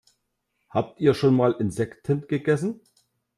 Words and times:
Habt 0.71 0.99
ihr 0.99 1.13
schon 1.13 1.35
mal 1.35 1.51
Insekten 1.51 2.25
gegessen? 2.27 2.81